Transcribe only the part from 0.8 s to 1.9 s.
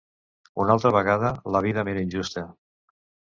vegada, la vida